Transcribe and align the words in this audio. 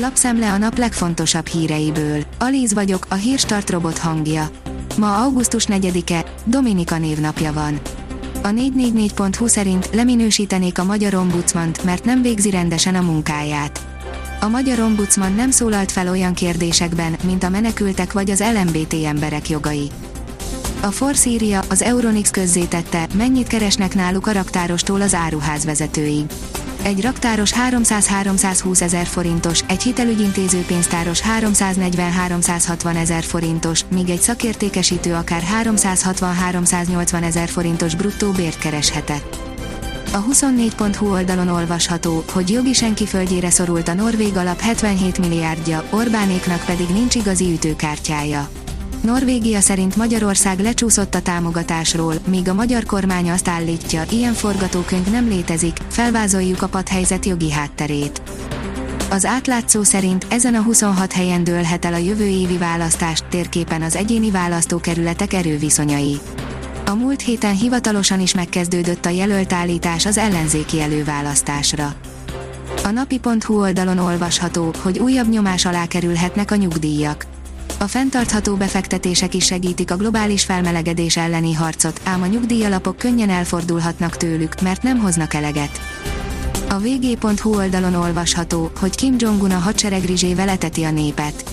Lapszemle 0.00 0.52
a 0.52 0.58
nap 0.58 0.78
legfontosabb 0.78 1.46
híreiből. 1.46 2.24
Alíz 2.38 2.74
vagyok, 2.74 3.06
a 3.08 3.14
hírstart 3.14 3.70
robot 3.70 3.98
hangja. 3.98 4.50
Ma 4.96 5.22
augusztus 5.22 5.64
4-e, 5.68 6.24
Dominika 6.44 6.98
névnapja 6.98 7.52
van. 7.52 7.80
A 8.42 8.48
444.hu 8.48 9.46
szerint 9.46 9.88
leminősítenék 9.92 10.78
a 10.78 10.84
magyar 10.84 11.14
ombudsmant, 11.14 11.84
mert 11.84 12.04
nem 12.04 12.22
végzi 12.22 12.50
rendesen 12.50 12.94
a 12.94 13.00
munkáját. 13.00 13.80
A 14.40 14.48
magyar 14.48 14.80
ombudsman 14.80 15.32
nem 15.32 15.50
szólalt 15.50 15.92
fel 15.92 16.08
olyan 16.08 16.34
kérdésekben, 16.34 17.16
mint 17.24 17.44
a 17.44 17.48
menekültek 17.48 18.12
vagy 18.12 18.30
az 18.30 18.44
LMBT 18.54 18.94
emberek 19.04 19.48
jogai. 19.48 19.90
A 20.80 20.90
Force 20.90 21.30
írja, 21.30 21.60
az 21.68 21.82
Euronix 21.82 22.30
közzétette, 22.30 23.06
mennyit 23.14 23.46
keresnek 23.46 23.94
náluk 23.94 24.26
a 24.26 24.32
raktárostól 24.32 25.00
az 25.00 25.14
áruház 25.14 25.64
vezetőig. 25.64 26.24
Egy 26.82 27.00
raktáros 27.00 27.52
300-320 27.70 28.80
ezer 28.80 29.06
forintos, 29.06 29.64
egy 29.68 29.82
hitelügyintéző 29.82 30.60
pénztáros 30.60 31.20
340-360 31.40 32.96
ezer 32.96 33.22
forintos, 33.22 33.84
míg 33.90 34.10
egy 34.10 34.20
szakértékesítő 34.20 35.14
akár 35.14 35.42
360-380 35.62 37.22
ezer 37.22 37.48
forintos 37.48 37.94
bruttó 37.94 38.30
bért 38.30 38.58
kereshetett. 38.58 39.36
A 40.12 40.24
24.hu 40.24 41.10
oldalon 41.10 41.48
olvasható, 41.48 42.24
hogy 42.32 42.50
jogi 42.50 42.72
senki 42.72 43.06
földjére 43.06 43.50
szorult 43.50 43.88
a 43.88 43.94
norvég 43.94 44.36
alap 44.36 44.60
77 44.60 45.18
milliárdja, 45.18 45.84
Orbánéknak 45.90 46.64
pedig 46.64 46.86
nincs 46.88 47.14
igazi 47.14 47.52
ütőkártyája. 47.52 48.48
Norvégia 49.00 49.60
szerint 49.60 49.96
Magyarország 49.96 50.58
lecsúszott 50.58 51.14
a 51.14 51.22
támogatásról, 51.22 52.14
míg 52.28 52.48
a 52.48 52.54
magyar 52.54 52.84
kormány 52.84 53.30
azt 53.30 53.48
állítja, 53.48 54.02
ilyen 54.10 54.32
forgatókönyv 54.32 55.10
nem 55.10 55.28
létezik, 55.28 55.76
felvázoljuk 55.88 56.62
a 56.62 56.68
padhelyzet 56.68 57.26
jogi 57.26 57.50
hátterét. 57.50 58.22
Az 59.10 59.24
átlátszó 59.24 59.82
szerint 59.82 60.26
ezen 60.30 60.54
a 60.54 60.62
26 60.62 61.12
helyen 61.12 61.44
dőlhet 61.44 61.84
el 61.84 61.94
a 61.94 61.96
jövő 61.96 62.26
évi 62.26 62.58
választást 62.58 63.24
térképen 63.24 63.82
az 63.82 63.96
egyéni 63.96 64.30
választókerületek 64.30 65.32
erőviszonyai. 65.32 66.18
A 66.86 66.94
múlt 66.94 67.20
héten 67.20 67.54
hivatalosan 67.54 68.20
is 68.20 68.34
megkezdődött 68.34 69.06
a 69.06 69.10
jelöltállítás 69.10 70.06
az 70.06 70.18
ellenzéki 70.18 70.80
előválasztásra. 70.80 71.94
A 72.84 72.90
napi.hu 72.90 73.60
oldalon 73.60 73.98
olvasható, 73.98 74.74
hogy 74.82 74.98
újabb 74.98 75.28
nyomás 75.28 75.64
alá 75.64 75.86
kerülhetnek 75.86 76.50
a 76.50 76.56
nyugdíjak 76.56 77.26
a 77.78 77.86
fenntartható 77.86 78.54
befektetések 78.54 79.34
is 79.34 79.44
segítik 79.44 79.90
a 79.90 79.96
globális 79.96 80.44
felmelegedés 80.44 81.16
elleni 81.16 81.52
harcot, 81.52 82.00
ám 82.04 82.22
a 82.22 82.26
nyugdíjalapok 82.26 82.96
könnyen 82.96 83.30
elfordulhatnak 83.30 84.16
tőlük, 84.16 84.60
mert 84.60 84.82
nem 84.82 84.98
hoznak 84.98 85.34
eleget. 85.34 85.80
A 86.68 86.78
vg.hu 86.78 87.54
oldalon 87.56 87.94
olvasható, 87.94 88.70
hogy 88.80 88.94
Kim 88.94 89.14
Jong-un 89.18 89.50
a 89.50 89.58
hadsereg 89.58 90.04
rizsével 90.04 90.48
eteti 90.48 90.82
a 90.82 90.90
népet. 90.90 91.44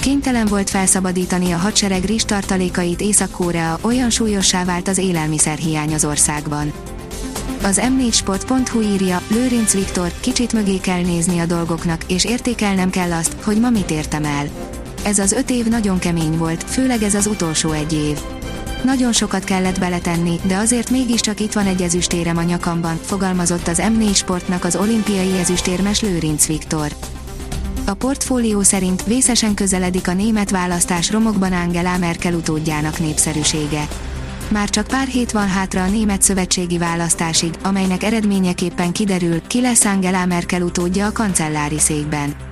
Kénytelen 0.00 0.46
volt 0.46 0.70
felszabadítani 0.70 1.52
a 1.52 1.56
hadsereg 1.56 2.04
rizs 2.04 2.24
tartalékait 2.24 3.00
Észak-Korea, 3.00 3.78
olyan 3.80 4.10
súlyossá 4.10 4.64
vált 4.64 4.88
az 4.88 4.98
élelmiszerhiány 4.98 5.94
az 5.94 6.04
országban. 6.04 6.72
Az 7.62 7.80
m4sport.hu 7.82 8.80
írja, 8.80 9.22
Lőrinc 9.28 9.72
Viktor, 9.72 10.12
kicsit 10.20 10.52
mögé 10.52 10.78
kell 10.78 11.02
nézni 11.02 11.38
a 11.38 11.46
dolgoknak, 11.46 12.04
és 12.06 12.24
értékelnem 12.24 12.90
kell 12.90 13.12
azt, 13.12 13.36
hogy 13.42 13.60
ma 13.60 13.70
mit 13.70 13.90
értem 13.90 14.24
el 14.24 14.48
ez 15.02 15.18
az 15.18 15.32
öt 15.32 15.50
év 15.50 15.66
nagyon 15.66 15.98
kemény 15.98 16.36
volt, 16.36 16.64
főleg 16.64 17.02
ez 17.02 17.14
az 17.14 17.26
utolsó 17.26 17.70
egy 17.70 17.92
év. 17.92 18.18
Nagyon 18.84 19.12
sokat 19.12 19.44
kellett 19.44 19.78
beletenni, 19.78 20.40
de 20.42 20.56
azért 20.56 20.90
mégiscsak 20.90 21.40
itt 21.40 21.52
van 21.52 21.66
egy 21.66 21.82
ezüstérem 21.82 22.36
a 22.36 22.42
nyakamban, 22.42 22.98
fogalmazott 23.04 23.68
az 23.68 23.82
M4 23.82 24.14
Sportnak 24.14 24.64
az 24.64 24.76
olimpiai 24.76 25.38
ezüstérmes 25.38 26.00
Lőrinc 26.00 26.46
Viktor. 26.46 26.92
A 27.84 27.94
portfólió 27.94 28.62
szerint 28.62 29.04
vészesen 29.04 29.54
közeledik 29.54 30.08
a 30.08 30.12
német 30.12 30.50
választás 30.50 31.10
romokban 31.10 31.52
Angela 31.52 31.98
Merkel 31.98 32.34
utódjának 32.34 32.98
népszerűsége. 32.98 33.88
Már 34.48 34.70
csak 34.70 34.86
pár 34.86 35.06
hét 35.06 35.32
van 35.32 35.48
hátra 35.48 35.82
a 35.82 35.88
német 35.88 36.22
szövetségi 36.22 36.78
választásig, 36.78 37.54
amelynek 37.62 38.02
eredményeképpen 38.02 38.92
kiderül, 38.92 39.42
ki 39.46 39.60
lesz 39.60 39.84
Angela 39.84 40.26
Merkel 40.26 40.62
utódja 40.62 41.06
a 41.06 41.12
kancellári 41.12 41.78
székben. 41.78 42.49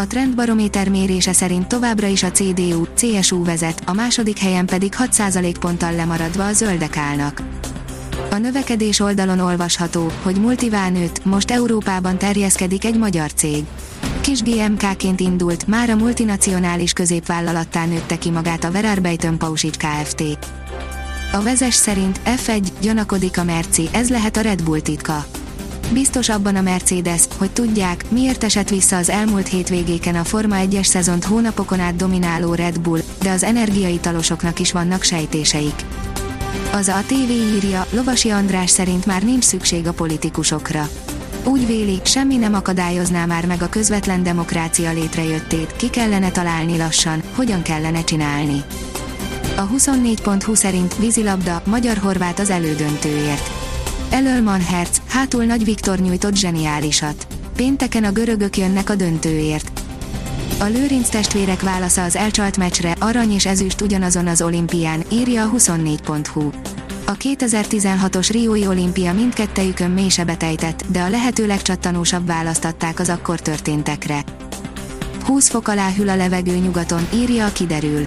A 0.00 0.06
trendbarométer 0.06 0.88
mérése 0.88 1.32
szerint 1.32 1.66
továbbra 1.66 2.06
is 2.06 2.22
a 2.22 2.30
CDU, 2.30 2.84
CSU 2.94 3.44
vezet, 3.44 3.82
a 3.86 3.92
második 3.92 4.38
helyen 4.38 4.66
pedig 4.66 4.92
6% 4.98 5.54
ponttal 5.60 5.92
lemaradva 5.92 6.46
a 6.46 6.52
zöldek 6.52 6.96
állnak. 6.96 7.42
A 8.30 8.36
növekedés 8.36 9.00
oldalon 9.00 9.38
olvasható, 9.38 10.10
hogy 10.22 10.36
multivál 10.36 10.90
nőtt, 10.90 11.24
most 11.24 11.50
Európában 11.50 12.18
terjeszkedik 12.18 12.84
egy 12.84 12.98
magyar 12.98 13.32
cég. 13.32 13.64
Kis 14.20 14.42
GMK-ként 14.42 15.20
indult, 15.20 15.66
már 15.66 15.90
a 15.90 15.96
multinacionális 15.96 16.92
középvállalattá 16.92 17.84
nőtte 17.84 18.18
ki 18.18 18.30
magát 18.30 18.64
a 18.64 18.70
Verarbeiton 18.70 19.38
Pausic 19.38 19.76
Kft. 19.76 20.22
A 21.32 21.42
vezes 21.42 21.74
szerint 21.74 22.20
F1 22.24 22.68
gyanakodik 22.80 23.38
a 23.38 23.44
Merci, 23.44 23.88
ez 23.92 24.10
lehet 24.10 24.36
a 24.36 24.40
Red 24.40 24.62
Bull 24.62 24.80
titka. 24.80 25.24
Biztos 25.92 26.28
abban 26.28 26.56
a 26.56 26.60
Mercedes, 26.60 27.22
hogy 27.38 27.50
tudják, 27.50 28.04
miért 28.08 28.44
esett 28.44 28.68
vissza 28.68 28.96
az 28.96 29.08
elmúlt 29.08 29.48
hétvégéken 29.48 30.14
a 30.14 30.24
Forma 30.24 30.56
1-es 30.58 30.84
szezont 30.84 31.24
hónapokon 31.24 31.80
át 31.80 31.96
domináló 31.96 32.54
Red 32.54 32.80
Bull, 32.80 33.00
de 33.22 33.30
az 33.30 33.42
energiaitalosoknak 33.42 34.58
is 34.58 34.72
vannak 34.72 35.02
sejtéseik. 35.02 35.84
Az 36.72 36.88
a 36.88 37.02
TV 37.06 37.30
írja, 37.30 37.86
Lovasi 37.90 38.30
András 38.30 38.70
szerint 38.70 39.06
már 39.06 39.22
nincs 39.22 39.44
szükség 39.44 39.86
a 39.86 39.92
politikusokra. 39.92 40.88
Úgy 41.44 41.66
véli, 41.66 42.00
semmi 42.04 42.36
nem 42.36 42.54
akadályozná 42.54 43.26
már 43.26 43.46
meg 43.46 43.62
a 43.62 43.68
közvetlen 43.68 44.22
demokrácia 44.22 44.92
létrejöttét, 44.92 45.76
ki 45.76 45.90
kellene 45.90 46.30
találni 46.30 46.76
lassan, 46.76 47.22
hogyan 47.34 47.62
kellene 47.62 48.04
csinálni. 48.04 48.62
A 49.56 49.68
24.20 49.68 50.54
szerint 50.54 50.96
vízilabda, 50.96 51.62
magyar-horvát 51.66 52.38
az 52.38 52.50
elődöntőért. 52.50 53.69
Elől 54.10 54.42
Manherz, 54.42 55.02
hátul 55.08 55.44
Nagy 55.44 55.64
Viktor 55.64 55.98
nyújtott 55.98 56.34
zseniálisat. 56.34 57.26
Pénteken 57.56 58.04
a 58.04 58.12
görögök 58.12 58.56
jönnek 58.56 58.90
a 58.90 58.94
döntőért. 58.94 59.80
A 60.60 60.64
Lőrinc 60.64 61.08
testvérek 61.08 61.62
válasza 61.62 62.02
az 62.02 62.16
elcsalt 62.16 62.56
meccsre, 62.56 62.94
arany 62.98 63.32
és 63.32 63.46
ezüst 63.46 63.80
ugyanazon 63.80 64.26
az 64.26 64.42
olimpián, 64.42 65.02
írja 65.12 65.44
a 65.44 65.50
24.hu. 65.50 66.50
A 67.06 67.16
2016-os 67.16 68.28
Riói 68.30 68.66
olimpia 68.66 69.14
mindkettejükön 69.14 69.90
mély 69.90 70.08
sebet 70.08 70.42
ejtett, 70.42 70.84
de 70.86 71.00
a 71.00 71.08
lehető 71.08 71.46
legcsattanósabb 71.46 72.26
választatták 72.26 73.00
az 73.00 73.08
akkor 73.08 73.40
történtekre. 73.40 74.24
20 75.24 75.48
fok 75.48 75.68
alá 75.68 75.90
hűl 75.90 76.08
a 76.08 76.16
levegő 76.16 76.56
nyugaton, 76.56 77.08
írja 77.14 77.46
a 77.46 77.52
kiderül. 77.52 78.06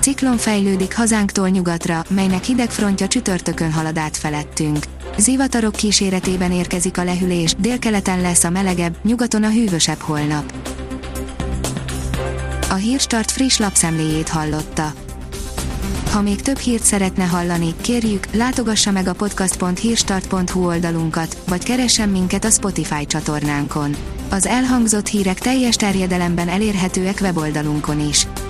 Ciklon 0.00 0.36
fejlődik 0.36 0.96
hazánktól 0.96 1.48
nyugatra, 1.48 2.04
melynek 2.08 2.44
hideg 2.44 2.70
frontja 2.70 3.08
csütörtökön 3.08 3.72
halad 3.72 3.98
át 3.98 4.16
felettünk. 4.16 4.84
Zivatarok 5.18 5.72
kíséretében 5.72 6.52
érkezik 6.52 6.98
a 6.98 7.04
lehűlés, 7.04 7.54
délkeleten 7.58 8.20
lesz 8.20 8.44
a 8.44 8.50
melegebb, 8.50 8.96
nyugaton 9.02 9.42
a 9.42 9.50
hűvösebb 9.50 9.98
holnap. 9.98 10.52
A 12.70 12.74
Hírstart 12.74 13.30
friss 13.30 13.58
lapszemléjét 13.58 14.28
hallotta. 14.28 14.92
Ha 16.12 16.22
még 16.22 16.42
több 16.42 16.58
hírt 16.58 16.82
szeretne 16.82 17.24
hallani, 17.24 17.74
kérjük, 17.80 18.26
látogassa 18.32 18.90
meg 18.90 19.06
a 19.06 19.12
podcast.hírstart.hu 19.12 20.66
oldalunkat, 20.66 21.42
vagy 21.48 21.64
keressen 21.64 22.08
minket 22.08 22.44
a 22.44 22.50
Spotify 22.50 23.06
csatornánkon. 23.06 23.96
Az 24.30 24.46
elhangzott 24.46 25.06
hírek 25.06 25.38
teljes 25.38 25.76
terjedelemben 25.76 26.48
elérhetőek 26.48 27.18
weboldalunkon 27.20 28.08
is. 28.08 28.26